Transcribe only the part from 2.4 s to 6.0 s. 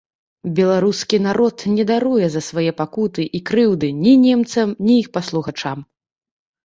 свае пакуты і крыўды ні немцам, ні іх паслугачам.